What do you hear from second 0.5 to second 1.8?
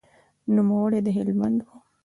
نوموړی د هلمند و.